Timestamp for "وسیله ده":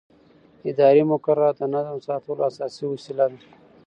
2.93-3.39